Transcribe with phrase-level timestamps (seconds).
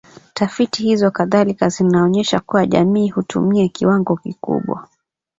[0.33, 4.87] Tafiti hizo kadhalika zinaonesha kuwa jamii hutumia kiwango kikubwa